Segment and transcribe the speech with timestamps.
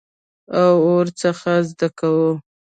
[0.59, 2.29] او ورڅخه زده کوو.